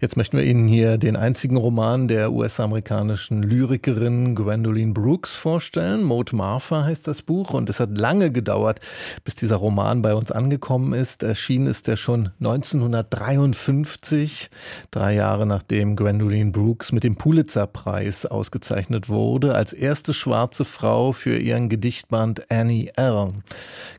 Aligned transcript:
Jetzt 0.00 0.16
möchten 0.16 0.38
wir 0.38 0.44
Ihnen 0.44 0.66
hier 0.66 0.96
den 0.96 1.14
einzigen 1.14 1.58
Roman 1.58 2.08
der 2.08 2.32
US-amerikanischen 2.32 3.42
Lyrikerin 3.42 4.34
Gwendolyn 4.34 4.94
Brooks 4.94 5.34
vorstellen. 5.34 6.04
Maud 6.04 6.32
Martha 6.32 6.84
heißt 6.84 7.06
das 7.06 7.20
Buch 7.20 7.52
und 7.52 7.68
es 7.68 7.80
hat 7.80 7.98
lange 7.98 8.32
gedauert, 8.32 8.80
bis 9.24 9.34
dieser 9.34 9.56
Roman 9.56 10.00
bei 10.00 10.14
uns 10.14 10.32
angekommen 10.32 10.94
ist. 10.94 11.22
Erschienen 11.22 11.66
ist 11.66 11.86
er 11.86 11.98
schon 11.98 12.30
1953, 12.40 14.48
drei 14.90 15.16
Jahre 15.16 15.44
nachdem 15.44 15.96
Gwendolyn 15.96 16.50
Brooks 16.50 16.92
mit 16.92 17.04
dem 17.04 17.16
Pulitzer-Preis 17.16 18.24
ausgezeichnet 18.24 19.10
wurde, 19.10 19.54
als 19.54 19.74
erste 19.74 20.14
schwarze 20.14 20.64
Frau 20.64 21.12
für 21.12 21.36
ihren 21.36 21.68
Gedichtband 21.68 22.50
Annie 22.50 22.90
L. 22.96 23.34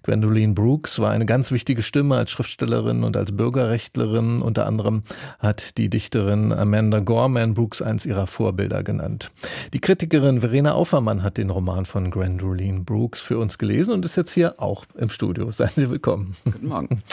Gwendolyn 0.02 0.56
Brooks 0.56 0.97
war 0.97 1.11
eine 1.11 1.28
ganz 1.28 1.52
wichtige 1.52 1.83
Stimme 1.83 2.15
als 2.15 2.32
Schriftstellerin 2.32 3.04
und 3.04 3.15
als 3.15 3.33
Bürgerrechtlerin. 3.33 4.42
Unter 4.42 4.65
anderem 4.65 5.04
hat 5.38 5.78
die 5.78 5.90
Dichterin 5.91 6.51
Amanda 6.51 7.00
Gorman 7.00 7.54
Brooks 7.54 7.83
eins 7.83 8.07
ihrer 8.07 8.25
Vorbilder 8.25 8.81
genannt. 8.81 9.31
Die 9.73 9.79
Kritikerin 9.79 10.41
Verena 10.41 10.73
Aufermann 10.73 11.21
hat 11.21 11.37
den 11.37 11.51
Roman 11.51 11.86
von 11.86 12.09
Gwendolyn 12.09 12.83
Brooks 12.83 13.19
für 13.19 13.37
uns 13.37 13.59
gelesen 13.59 13.93
und 13.93 14.04
ist 14.04 14.17
jetzt 14.17 14.31
hier 14.31 14.59
auch 14.59 14.86
im 14.97 15.09
Studio. 15.09 15.51
Seien 15.51 15.69
Sie 15.75 15.89
willkommen. 15.89 16.36
Guten 16.45 16.67
Morgen. 16.67 17.04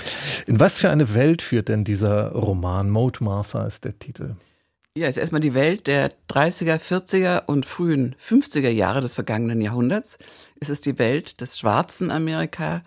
In 0.47 0.59
was 0.59 0.79
für 0.79 0.91
eine 0.91 1.13
Welt 1.15 1.43
führt 1.43 1.69
denn 1.69 1.85
dieser 1.85 2.33
Roman? 2.33 2.89
Mode 2.89 3.23
Martha 3.23 3.67
ist 3.67 3.85
der 3.85 3.99
Titel. 3.99 4.37
Ja, 4.99 5.07
ist 5.07 5.17
erstmal 5.17 5.41
die 5.41 5.55
Welt 5.55 5.87
der 5.87 6.09
30er, 6.29 6.79
40er 6.79 7.47
und 7.47 7.67
frühen 7.67 8.17
50er 8.21 8.69
Jahre 8.69 9.01
des 9.01 9.15
vergangenen 9.15 9.61
Jahrhunderts. 9.61 10.19
Es 10.59 10.71
ist 10.71 10.87
die 10.87 10.99
Welt 10.99 11.41
des 11.41 11.57
schwarzen 11.57 12.11
Amerika, 12.11 12.83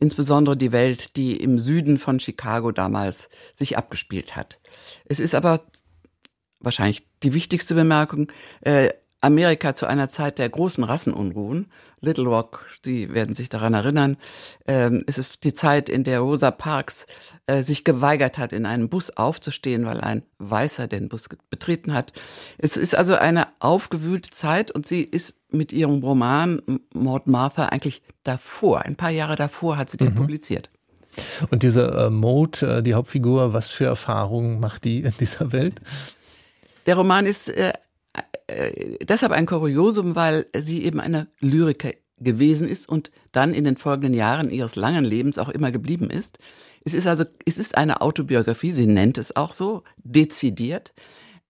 insbesondere 0.00 0.56
die 0.56 0.72
Welt, 0.72 1.16
die 1.16 1.36
im 1.36 1.58
Süden 1.58 1.98
von 1.98 2.20
Chicago 2.20 2.72
damals 2.72 3.28
sich 3.54 3.76
abgespielt 3.76 4.36
hat. 4.36 4.60
Es 5.04 5.20
ist 5.20 5.34
aber 5.34 5.62
wahrscheinlich 6.60 7.06
die 7.22 7.34
wichtigste 7.34 7.74
Bemerkung, 7.74 8.30
äh, 8.60 8.90
Amerika 9.20 9.74
zu 9.74 9.86
einer 9.86 10.08
Zeit 10.08 10.38
der 10.38 10.48
großen 10.48 10.84
Rassenunruhen. 10.84 11.72
Little 12.00 12.26
Rock, 12.26 12.66
Sie 12.84 13.12
werden 13.12 13.34
sich 13.34 13.48
daran 13.48 13.74
erinnern, 13.74 14.16
ähm, 14.66 15.02
es 15.08 15.18
ist 15.18 15.42
die 15.42 15.52
Zeit, 15.52 15.88
in 15.88 16.04
der 16.04 16.20
Rosa 16.20 16.52
Parks 16.52 17.06
äh, 17.46 17.62
sich 17.62 17.82
geweigert 17.82 18.38
hat, 18.38 18.52
in 18.52 18.64
einem 18.64 18.88
Bus 18.88 19.10
aufzustehen, 19.10 19.86
weil 19.86 20.00
ein 20.00 20.24
Weißer 20.38 20.86
den 20.86 21.08
Bus 21.08 21.24
betreten 21.50 21.94
hat. 21.94 22.12
Es 22.58 22.76
ist 22.76 22.94
also 22.94 23.16
eine 23.16 23.48
aufgewühlte 23.58 24.30
Zeit 24.30 24.70
und 24.70 24.86
sie 24.86 25.02
ist 25.02 25.34
mit 25.50 25.72
ihrem 25.72 26.02
Roman 26.02 26.62
Maud 26.94 27.26
Martha 27.26 27.66
eigentlich 27.66 28.02
davor, 28.24 28.82
ein 28.82 28.96
paar 28.96 29.10
Jahre 29.10 29.36
davor 29.36 29.76
hat 29.76 29.90
sie 29.90 29.96
den 29.96 30.10
mhm. 30.10 30.16
publiziert. 30.16 30.70
Und 31.50 31.62
diese 31.62 31.86
äh, 31.88 32.10
Maud, 32.10 32.62
äh, 32.62 32.82
die 32.82 32.94
Hauptfigur, 32.94 33.52
was 33.52 33.70
für 33.70 33.86
Erfahrungen 33.86 34.60
macht 34.60 34.84
die 34.84 35.00
in 35.00 35.14
dieser 35.18 35.52
Welt? 35.52 35.80
Der 36.86 36.96
Roman 36.96 37.26
ist 37.26 37.48
äh, 37.48 37.72
äh, 38.46 38.98
deshalb 39.04 39.32
ein 39.32 39.46
Kuriosum, 39.46 40.16
weil 40.16 40.46
sie 40.56 40.84
eben 40.84 41.00
eine 41.00 41.28
Lyriker 41.40 41.92
gewesen 42.20 42.68
ist 42.68 42.88
und 42.88 43.10
dann 43.32 43.54
in 43.54 43.64
den 43.64 43.76
folgenden 43.76 44.14
Jahren 44.14 44.50
ihres 44.50 44.76
langen 44.76 45.04
Lebens 45.04 45.38
auch 45.38 45.48
immer 45.48 45.70
geblieben 45.70 46.10
ist. 46.10 46.38
Es 46.84 46.94
ist 46.94 47.06
also, 47.06 47.24
es 47.44 47.58
ist 47.58 47.76
eine 47.76 48.00
Autobiografie, 48.00 48.72
sie 48.72 48.86
nennt 48.86 49.18
es 49.18 49.36
auch 49.36 49.52
so, 49.52 49.82
dezidiert, 49.98 50.94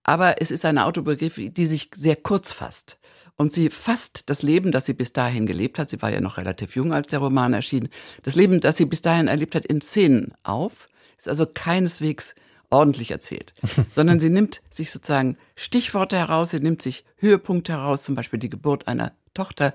aber 0.08 0.40
es 0.40 0.50
ist 0.50 0.64
eine 0.64 0.86
Autobiografie, 0.86 1.50
die 1.50 1.66
sich 1.66 1.90
sehr 1.94 2.16
kurz 2.16 2.50
fasst. 2.50 2.96
Und 3.36 3.52
sie 3.52 3.68
fasst 3.68 4.30
das 4.30 4.40
Leben, 4.40 4.72
das 4.72 4.86
sie 4.86 4.94
bis 4.94 5.12
dahin 5.12 5.44
gelebt 5.44 5.78
hat, 5.78 5.90
sie 5.90 6.00
war 6.00 6.10
ja 6.10 6.22
noch 6.22 6.38
relativ 6.38 6.76
jung, 6.76 6.94
als 6.94 7.08
der 7.08 7.18
Roman 7.18 7.52
erschien, 7.52 7.90
das 8.22 8.34
Leben, 8.34 8.60
das 8.60 8.78
sie 8.78 8.86
bis 8.86 9.02
dahin 9.02 9.28
erlebt 9.28 9.54
hat, 9.54 9.66
in 9.66 9.82
Szenen 9.82 10.32
auf, 10.44 10.88
ist 11.18 11.28
also 11.28 11.44
keineswegs 11.44 12.34
ordentlich 12.70 13.10
erzählt, 13.10 13.52
sondern 13.94 14.18
sie 14.18 14.30
nimmt 14.30 14.62
sich 14.70 14.90
sozusagen 14.90 15.36
Stichworte 15.56 16.16
heraus, 16.16 16.50
sie 16.50 16.60
nimmt 16.60 16.80
sich 16.80 17.04
Höhepunkte 17.16 17.74
heraus, 17.74 18.02
zum 18.02 18.14
Beispiel 18.14 18.38
die 18.38 18.48
Geburt 18.48 18.88
einer 18.88 19.12
Tochter. 19.34 19.74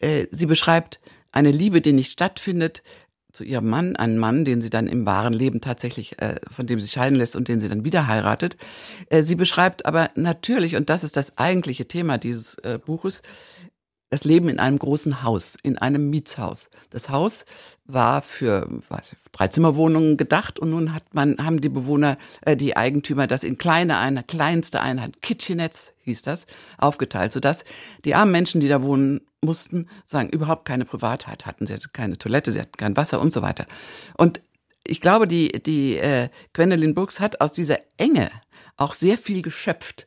Äh, 0.00 0.26
sie 0.32 0.46
beschreibt 0.46 1.00
eine 1.30 1.50
Liebe, 1.50 1.80
die 1.80 1.94
nicht 1.94 2.12
stattfindet, 2.12 2.82
zu 3.32 3.44
ihrem 3.44 3.68
Mann, 3.68 3.96
einen 3.96 4.18
Mann, 4.18 4.44
den 4.44 4.62
sie 4.62 4.70
dann 4.70 4.86
im 4.86 5.06
wahren 5.06 5.32
Leben 5.32 5.60
tatsächlich, 5.60 6.20
äh, 6.20 6.36
von 6.50 6.66
dem 6.66 6.80
sie 6.80 6.88
scheiden 6.88 7.16
lässt 7.16 7.36
und 7.36 7.48
den 7.48 7.60
sie 7.60 7.68
dann 7.68 7.84
wieder 7.84 8.06
heiratet. 8.06 8.56
Äh, 9.08 9.22
sie 9.22 9.34
beschreibt 9.34 9.86
aber 9.86 10.10
natürlich, 10.14 10.76
und 10.76 10.90
das 10.90 11.04
ist 11.04 11.16
das 11.16 11.38
eigentliche 11.38 11.86
Thema 11.86 12.18
dieses 12.18 12.56
Buches, 12.84 13.22
das 14.12 14.24
Leben 14.24 14.50
in 14.50 14.58
einem 14.58 14.78
großen 14.78 15.22
Haus, 15.22 15.56
in 15.62 15.78
einem 15.78 16.10
Mietshaus. 16.10 16.68
Das 16.90 17.08
Haus 17.08 17.46
war 17.86 18.20
für 18.20 18.68
weiß 18.90 19.14
ich, 19.14 19.18
Dreizimmerwohnungen 19.32 20.18
gedacht 20.18 20.58
und 20.58 20.68
nun 20.68 20.94
hat 20.94 21.14
man, 21.14 21.38
haben 21.42 21.62
die 21.62 21.70
Bewohner, 21.70 22.18
äh, 22.42 22.54
die 22.54 22.76
Eigentümer 22.76 23.26
das 23.26 23.42
in 23.42 23.56
kleine 23.56 23.96
Einheit, 23.96 24.28
kleinste 24.28 24.82
Einheit, 24.82 25.22
Kitchenettes 25.22 25.94
hieß 26.02 26.20
das, 26.20 26.46
aufgeteilt, 26.76 27.32
sodass 27.32 27.64
die 28.04 28.14
armen 28.14 28.32
Menschen, 28.32 28.60
die 28.60 28.68
da 28.68 28.82
wohnen 28.82 29.22
mussten, 29.40 29.88
sagen, 30.04 30.28
überhaupt 30.28 30.66
keine 30.66 30.84
Privatheit 30.84 31.46
hatten. 31.46 31.66
Sie 31.66 31.72
hatten 31.72 31.88
keine 31.94 32.18
Toilette, 32.18 32.52
sie 32.52 32.60
hatten 32.60 32.76
kein 32.76 32.98
Wasser 32.98 33.18
und 33.18 33.32
so 33.32 33.40
weiter. 33.40 33.64
Und 34.18 34.42
ich 34.84 35.00
glaube, 35.00 35.26
die, 35.26 35.52
die 35.62 35.96
äh, 35.96 36.28
Gwendolyn 36.52 36.94
Brooks 36.94 37.18
hat 37.18 37.40
aus 37.40 37.54
dieser 37.54 37.78
Enge 37.96 38.30
auch 38.76 38.92
sehr 38.92 39.16
viel 39.16 39.40
geschöpft. 39.40 40.06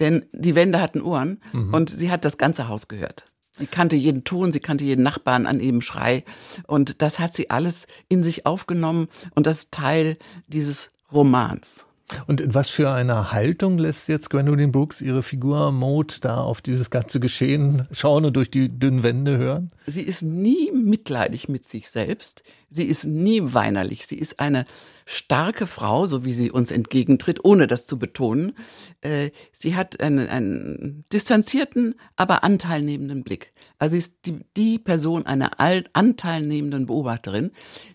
Denn 0.00 0.24
die 0.32 0.54
Wände 0.54 0.80
hatten 0.80 1.02
Ohren 1.02 1.42
mhm. 1.52 1.74
und 1.74 1.90
sie 1.90 2.10
hat 2.10 2.24
das 2.24 2.38
ganze 2.38 2.68
Haus 2.68 2.88
gehört. 2.88 3.26
Sie 3.58 3.66
kannte 3.66 3.96
jeden 3.96 4.24
Ton, 4.24 4.50
sie 4.50 4.60
kannte 4.60 4.84
jeden 4.84 5.02
Nachbarn 5.02 5.46
an 5.46 5.60
jedem 5.60 5.82
Schrei. 5.82 6.24
Und 6.66 7.02
das 7.02 7.18
hat 7.18 7.34
sie 7.34 7.50
alles 7.50 7.86
in 8.08 8.22
sich 8.22 8.46
aufgenommen 8.46 9.08
und 9.34 9.46
das 9.46 9.58
ist 9.58 9.72
Teil 9.72 10.16
dieses 10.46 10.90
Romans. 11.12 11.84
Und 12.26 12.40
in 12.40 12.54
was 12.54 12.68
für 12.68 12.90
einer 12.90 13.32
Haltung 13.32 13.78
lässt 13.78 14.08
jetzt 14.08 14.30
Gwendolyn 14.30 14.72
Brooks 14.72 15.00
ihre 15.00 15.22
Figur 15.22 15.72
Maud 15.72 16.24
da 16.24 16.38
auf 16.38 16.60
dieses 16.60 16.90
ganze 16.90 17.20
Geschehen 17.20 17.86
schauen 17.92 18.24
und 18.24 18.34
durch 18.34 18.50
die 18.50 18.68
dünnen 18.68 19.02
Wände 19.02 19.38
hören? 19.38 19.70
Sie 19.86 20.02
ist 20.02 20.22
nie 20.22 20.70
mitleidig 20.72 21.48
mit 21.48 21.64
sich 21.64 21.88
selbst. 21.88 22.42
Sie 22.70 22.84
ist 22.84 23.04
nie 23.04 23.40
weinerlich. 23.42 24.06
Sie 24.06 24.16
ist 24.16 24.40
eine 24.40 24.66
starke 25.04 25.66
Frau, 25.66 26.06
so 26.06 26.24
wie 26.24 26.32
sie 26.32 26.50
uns 26.50 26.70
entgegentritt, 26.70 27.44
ohne 27.44 27.66
das 27.66 27.86
zu 27.86 27.98
betonen. 27.98 28.54
Äh, 29.00 29.30
sie 29.52 29.76
hat 29.76 30.00
einen, 30.00 30.28
einen 30.28 31.04
distanzierten, 31.12 31.96
aber 32.16 32.44
anteilnehmenden 32.44 33.24
Blick. 33.24 33.52
Also 33.78 33.92
sie 33.92 33.98
ist 33.98 34.14
die, 34.26 34.40
die 34.56 34.78
Person 34.78 35.26
einer 35.26 35.52
anteilnehmenden 35.92 36.86
Beobachterin, 36.86 37.50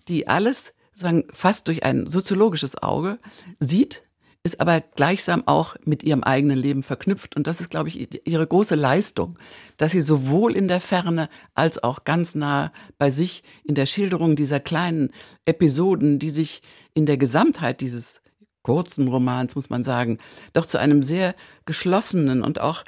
die 0.07 0.27
alles 0.27 0.73
sagen, 0.93 1.25
fast 1.31 1.67
durch 1.67 1.83
ein 1.83 2.07
soziologisches 2.07 2.81
Auge 2.81 3.19
sieht, 3.59 4.03
ist 4.47 4.61
aber 4.61 4.81
gleichsam 4.81 5.43
auch 5.45 5.75
mit 5.83 6.01
ihrem 6.01 6.23
eigenen 6.23 6.57
Leben 6.57 6.81
verknüpft. 6.81 7.35
Und 7.35 7.45
das 7.45 7.61
ist, 7.61 7.69
glaube 7.69 7.89
ich, 7.89 8.25
ihre 8.25 8.47
große 8.47 8.75
Leistung, 8.75 9.37
dass 9.77 9.91
sie 9.91 10.01
sowohl 10.01 10.55
in 10.55 10.67
der 10.67 10.79
Ferne 10.79 11.29
als 11.53 11.83
auch 11.83 12.05
ganz 12.05 12.33
nah 12.33 12.71
bei 12.97 13.09
sich 13.09 13.43
in 13.63 13.75
der 13.75 13.85
Schilderung 13.85 14.35
dieser 14.35 14.59
kleinen 14.59 15.11
Episoden, 15.45 16.17
die 16.17 16.29
sich 16.29 16.61
in 16.93 17.05
der 17.05 17.17
Gesamtheit 17.17 17.81
dieses 17.81 18.21
kurzen 18.63 19.07
Romans, 19.07 19.55
muss 19.55 19.69
man 19.69 19.83
sagen, 19.83 20.17
doch 20.53 20.65
zu 20.65 20.79
einem 20.79 21.03
sehr 21.03 21.35
geschlossenen 21.65 22.41
und 22.41 22.59
auch 22.59 22.83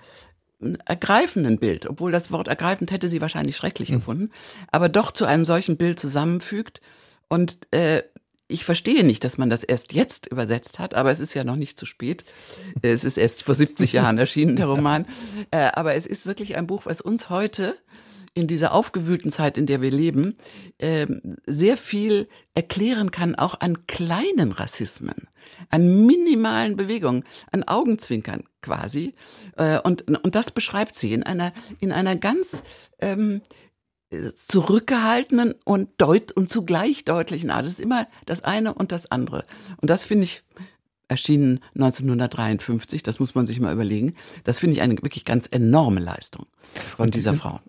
ergreifenden 0.86 1.58
Bild, 1.60 1.86
obwohl 1.86 2.12
das 2.12 2.32
Wort 2.32 2.48
ergreifend 2.48 2.92
hätte 2.92 3.08
sie 3.08 3.22
wahrscheinlich 3.22 3.56
schrecklich 3.56 3.90
mhm. 3.92 3.96
gefunden, 3.96 4.32
aber 4.72 4.90
doch 4.90 5.12
zu 5.12 5.26
einem 5.26 5.46
solchen 5.46 5.78
Bild 5.78 6.00
zusammenfügt 6.00 6.82
und 7.30 7.60
äh, 7.72 8.04
ich 8.50 8.66
verstehe 8.66 9.06
nicht, 9.06 9.24
dass 9.24 9.38
man 9.38 9.50
das 9.50 9.64
erst 9.64 9.94
jetzt 9.94 10.26
übersetzt 10.26 10.80
hat, 10.80 10.96
aber 10.96 11.12
es 11.12 11.20
ist 11.20 11.36
ja 11.36 11.44
noch 11.44 11.56
nicht 11.56 11.80
zu 11.80 11.86
spät. 11.86 12.26
Es 12.82 13.06
ist 13.06 13.18
erst 13.18 13.44
vor 13.44 13.54
70 13.56 13.94
Jahren 13.94 14.18
erschienen, 14.18 14.56
der 14.56 14.66
Roman. 14.66 15.06
Äh, 15.52 15.70
aber 15.74 15.94
es 15.94 16.06
ist 16.06 16.26
wirklich 16.26 16.58
ein 16.58 16.68
Buch, 16.68 16.86
was 16.86 17.00
uns 17.00 17.30
heute 17.30 17.78
in 18.34 18.48
dieser 18.48 18.74
aufgewühlten 18.74 19.32
Zeit, 19.32 19.58
in 19.58 19.68
der 19.68 19.82
wir 19.82 19.92
leben, 19.92 20.36
äh, 20.80 21.06
sehr 21.46 21.78
viel 21.78 22.28
erklären 22.56 23.12
kann, 23.12 23.36
auch 23.36 23.60
an 23.60 23.86
kleinen 23.86 24.52
Rassismen, 24.52 25.28
an 25.70 26.06
minimalen 26.08 26.76
Bewegungen, 26.76 27.26
an 27.52 27.64
Augenzwinkern 27.64 28.46
quasi. 28.62 29.14
Äh, 29.58 29.80
und, 29.80 30.10
und 30.24 30.36
das 30.36 30.50
beschreibt 30.50 30.96
sie 30.96 31.14
in 31.14 31.24
einer, 31.24 31.54
in 31.82 31.92
einer 31.92 32.16
ganz 32.16 32.64
ähm, 33.00 33.42
zurückgehaltenen 34.36 35.56
und 35.66 35.90
deut 35.98 36.32
und 36.32 36.50
zugleich 36.50 37.06
deutlichen 37.06 37.52
Art. 37.52 37.66
Das 37.66 37.74
ist 37.74 37.82
immer 37.82 38.08
das 38.26 38.44
eine 38.44 38.74
und 38.74 38.92
das 38.92 39.12
andere. 39.12 39.46
Und 39.78 39.90
das 39.90 40.04
finde 40.04 40.24
ich 40.24 40.44
erschienen 41.08 41.60
1953, 41.76 43.04
das 43.04 43.20
muss 43.20 43.36
man 43.36 43.48
sich 43.48 43.60
mal 43.60 43.74
überlegen. 43.74 44.14
Das 44.44 44.60
finde 44.60 44.76
ich 44.76 44.82
eine 44.82 44.94
wirklich 44.94 45.26
ganz 45.26 45.48
enorme 45.50 46.00
Leistung 46.00 46.46
von 46.98 47.12
dieser 47.12 47.34
Frau. 47.34 47.60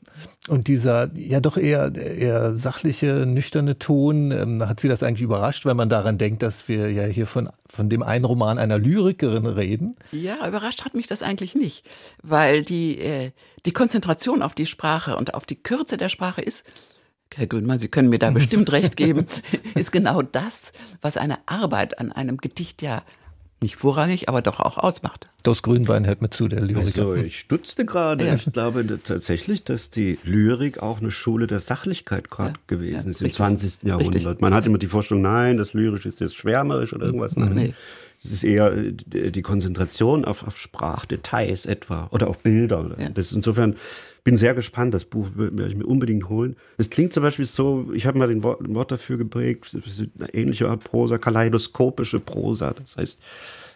Und 0.48 0.68
dieser 0.68 1.10
ja 1.16 1.40
doch 1.40 1.56
eher, 1.56 1.94
eher 1.94 2.54
sachliche, 2.54 3.26
nüchterne 3.26 3.78
Ton, 3.78 4.30
ähm, 4.30 4.68
hat 4.68 4.80
Sie 4.80 4.88
das 4.88 5.02
eigentlich 5.02 5.22
überrascht, 5.22 5.66
wenn 5.66 5.76
man 5.76 5.88
daran 5.88 6.18
denkt, 6.18 6.42
dass 6.42 6.68
wir 6.68 6.90
ja 6.90 7.04
hier 7.04 7.26
von, 7.26 7.48
von 7.68 7.88
dem 7.88 8.02
einen 8.02 8.24
Roman 8.24 8.58
einer 8.58 8.78
Lyrikerin 8.78 9.46
reden? 9.46 9.96
Ja, 10.12 10.46
überrascht 10.46 10.84
hat 10.84 10.94
mich 10.94 11.06
das 11.06 11.22
eigentlich 11.22 11.54
nicht, 11.54 11.86
weil 12.22 12.62
die, 12.62 12.98
äh, 12.98 13.32
die 13.66 13.72
Konzentration 13.72 14.42
auf 14.42 14.54
die 14.54 14.66
Sprache 14.66 15.16
und 15.16 15.34
auf 15.34 15.46
die 15.46 15.62
Kürze 15.62 15.96
der 15.96 16.08
Sprache 16.08 16.40
ist 16.40 16.64
Herr 17.36 17.46
Grünmann, 17.46 17.78
Sie 17.78 17.88
können 17.88 18.08
mir 18.08 18.18
da 18.18 18.30
bestimmt 18.32 18.72
recht 18.72 18.96
geben, 18.96 19.26
ist 19.74 19.92
genau 19.92 20.22
das, 20.22 20.72
was 21.00 21.16
eine 21.16 21.38
Arbeit 21.46 21.98
an 21.98 22.12
einem 22.12 22.38
Gedicht 22.38 22.82
ja 22.82 23.02
nicht 23.62 23.76
vorrangig, 23.76 24.28
aber 24.28 24.42
doch 24.42 24.60
auch 24.60 24.78
ausmacht. 24.78 25.28
Das 25.42 25.62
Grünbein 25.62 26.06
hört 26.06 26.22
mir 26.22 26.30
zu, 26.30 26.48
der 26.48 26.60
Lyriker. 26.60 27.02
Also 27.02 27.14
ich 27.14 27.40
stutzte 27.40 27.84
gerade. 27.84 28.26
Ja. 28.26 28.34
Ich 28.34 28.52
glaube 28.52 28.84
tatsächlich, 29.02 29.64
dass 29.64 29.90
die 29.90 30.18
Lyrik 30.24 30.82
auch 30.82 31.00
eine 31.00 31.10
Schule 31.10 31.46
der 31.46 31.60
Sachlichkeit 31.60 32.24
ja. 32.38 32.52
gewesen 32.66 33.06
ja, 33.06 33.10
ist 33.10 33.22
im 33.22 33.30
20. 33.30 33.82
Jahrhundert. 33.84 34.14
Richtig. 34.14 34.40
Man 34.40 34.54
hat 34.54 34.66
immer 34.66 34.78
die 34.78 34.86
Vorstellung, 34.86 35.22
nein, 35.22 35.56
das 35.56 35.72
Lyrisch 35.72 36.06
ist 36.06 36.20
jetzt 36.20 36.36
schwärmerisch 36.36 36.92
oder 36.92 37.06
irgendwas. 37.06 37.36
Nein. 37.36 37.54
Nee. 37.54 37.74
Es 38.22 38.30
ist 38.30 38.44
eher 38.44 38.72
äh, 38.72 38.92
die 39.30 39.42
Konzentration 39.42 40.24
auf, 40.24 40.46
auf 40.46 40.58
Sprachdetails 40.58 41.66
etwa 41.66 42.08
oder 42.10 42.28
auf 42.28 42.38
Bilder. 42.38 42.96
Das 43.14 43.26
ist 43.26 43.32
insofern 43.32 43.76
bin 44.24 44.36
sehr 44.36 44.54
gespannt. 44.54 44.94
Das 44.94 45.04
Buch 45.04 45.28
werde 45.34 45.68
ich 45.68 45.76
mir 45.76 45.86
unbedingt 45.86 46.28
holen. 46.28 46.56
Es 46.78 46.90
klingt 46.90 47.12
zum 47.12 47.22
Beispiel 47.22 47.44
so, 47.44 47.90
ich 47.92 48.06
habe 48.06 48.18
mal 48.18 48.28
den 48.28 48.42
Wort, 48.42 48.60
ein 48.60 48.74
Wort 48.74 48.92
dafür 48.92 49.16
geprägt, 49.16 49.76
eine 50.18 50.34
ähnliche 50.34 50.68
Art 50.68 50.84
Prosa, 50.84 51.18
kaleidoskopische 51.18 52.20
Prosa. 52.20 52.72
Das 52.72 52.96
heißt, 52.96 53.18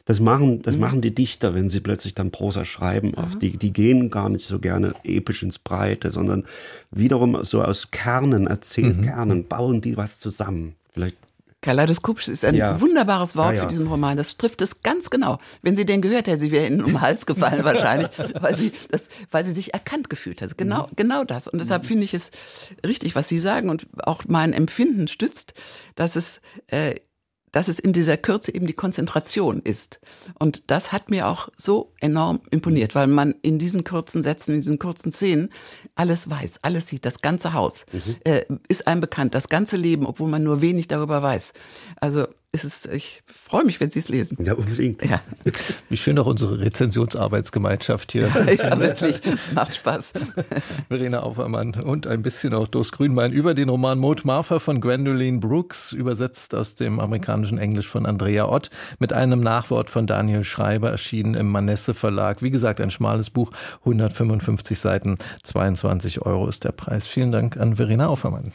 das 0.06 0.20
machen, 0.20 0.60
das 0.60 0.74
mhm. 0.74 0.80
machen 0.82 1.00
die 1.00 1.14
Dichter, 1.14 1.54
wenn 1.54 1.70
sie 1.70 1.80
plötzlich 1.80 2.14
dann 2.14 2.30
Prosa 2.30 2.64
schreiben. 2.64 3.14
Oft. 3.14 3.40
Die, 3.40 3.56
die 3.56 3.72
gehen 3.72 4.10
gar 4.10 4.28
nicht 4.28 4.46
so 4.46 4.58
gerne 4.58 4.94
episch 5.02 5.42
ins 5.42 5.58
Breite, 5.58 6.10
sondern 6.10 6.44
wiederum 6.90 7.42
so 7.42 7.62
aus 7.62 7.90
Kernen, 7.90 8.46
Erzählkernen, 8.46 9.38
mhm. 9.38 9.48
bauen 9.48 9.80
die 9.80 9.96
was 9.96 10.20
zusammen. 10.20 10.74
Vielleicht 10.92 11.16
Kaleidoskopisch 11.64 12.28
ist 12.28 12.44
ein 12.44 12.54
ja. 12.54 12.78
wunderbares 12.78 13.36
Wort 13.36 13.52
ja, 13.52 13.54
ja. 13.54 13.62
für 13.62 13.68
diesen 13.68 13.86
Roman. 13.86 14.18
Das 14.18 14.36
trifft 14.36 14.60
es 14.60 14.82
ganz 14.82 15.08
genau. 15.08 15.38
Wenn 15.62 15.76
sie 15.76 15.86
den 15.86 16.02
gehört 16.02 16.26
hätte, 16.26 16.38
sie 16.38 16.50
wäre 16.50 16.66
ihnen 16.66 16.82
um 16.82 16.92
den 16.92 17.00
Hals 17.00 17.24
gefallen 17.24 17.64
wahrscheinlich, 17.64 18.10
weil 18.38 18.54
sie 18.54 18.70
das, 18.90 19.08
weil 19.30 19.46
sie 19.46 19.52
sich 19.52 19.72
erkannt 19.72 20.10
gefühlt 20.10 20.42
hat. 20.42 20.58
Genau, 20.58 20.88
mhm. 20.88 20.96
genau 20.96 21.24
das. 21.24 21.48
Und 21.48 21.60
deshalb 21.60 21.84
mhm. 21.84 21.86
finde 21.86 22.04
ich 22.04 22.12
es 22.12 22.32
richtig, 22.86 23.14
was 23.14 23.28
Sie 23.28 23.38
sagen 23.38 23.70
und 23.70 23.86
auch 24.02 24.24
mein 24.28 24.52
Empfinden 24.52 25.08
stützt, 25.08 25.54
dass 25.94 26.16
es 26.16 26.42
äh, 26.66 26.96
dass 27.54 27.68
es 27.68 27.78
in 27.78 27.92
dieser 27.92 28.16
Kürze 28.16 28.52
eben 28.52 28.66
die 28.66 28.72
Konzentration 28.72 29.60
ist. 29.62 30.00
Und 30.40 30.70
das 30.72 30.90
hat 30.90 31.08
mir 31.08 31.28
auch 31.28 31.48
so 31.56 31.92
enorm 32.00 32.40
imponiert, 32.50 32.96
weil 32.96 33.06
man 33.06 33.36
in 33.42 33.60
diesen 33.60 33.84
kurzen 33.84 34.24
Sätzen, 34.24 34.54
in 34.54 34.60
diesen 34.60 34.80
kurzen 34.80 35.12
Szenen 35.12 35.50
alles 35.94 36.28
weiß, 36.28 36.58
alles 36.62 36.88
sieht, 36.88 37.04
das 37.04 37.20
ganze 37.20 37.54
Haus 37.54 37.86
mhm. 37.92 38.16
äh, 38.24 38.44
ist 38.66 38.88
einem 38.88 39.00
bekannt, 39.00 39.36
das 39.36 39.48
ganze 39.48 39.76
Leben, 39.76 40.04
obwohl 40.04 40.28
man 40.28 40.42
nur 40.42 40.62
wenig 40.62 40.88
darüber 40.88 41.22
weiß. 41.22 41.52
Also 42.00 42.26
ist 42.54 42.64
es, 42.64 42.86
ich 42.86 43.22
freue 43.26 43.64
mich, 43.64 43.80
wenn 43.80 43.90
Sie 43.90 43.98
es 43.98 44.08
lesen. 44.08 44.38
Ja, 44.40 44.54
unbedingt. 44.54 45.04
Ja. 45.04 45.20
Wie 45.88 45.96
schön 45.96 46.18
auch 46.18 46.26
unsere 46.26 46.60
Rezensionsarbeitsgemeinschaft 46.60 48.12
hier. 48.12 48.30
Ja, 48.54 48.78
wirklich, 48.78 49.16
es 49.26 49.52
macht 49.52 49.74
Spaß. 49.74 50.12
Verena 50.88 51.20
Aufermann 51.20 51.74
und 51.74 52.06
ein 52.06 52.22
bisschen 52.22 52.54
auch 52.54 52.68
Dos 52.68 52.92
Grünbein 52.92 53.32
über 53.32 53.52
den 53.52 53.68
Roman 53.68 53.98
Maud 53.98 54.24
Martha 54.24 54.60
von 54.60 54.80
Gwendoline 54.80 55.40
Brooks, 55.40 55.92
übersetzt 55.92 56.54
aus 56.54 56.76
dem 56.76 57.00
amerikanischen 57.00 57.58
Englisch 57.58 57.88
von 57.88 58.06
Andrea 58.06 58.48
Ott, 58.48 58.70
mit 59.00 59.12
einem 59.12 59.40
Nachwort 59.40 59.90
von 59.90 60.06
Daniel 60.06 60.44
Schreiber, 60.44 60.90
erschienen 60.90 61.34
im 61.34 61.48
Manesse 61.48 61.94
Verlag. 61.94 62.42
Wie 62.42 62.50
gesagt, 62.50 62.80
ein 62.80 62.92
schmales 62.92 63.30
Buch, 63.30 63.50
155 63.80 64.78
Seiten, 64.78 65.16
22 65.42 66.22
Euro 66.22 66.48
ist 66.48 66.62
der 66.62 66.72
Preis. 66.72 67.06
Vielen 67.06 67.32
Dank 67.32 67.56
an 67.56 67.76
Verena 67.76 68.06
Aufermann. 68.06 68.52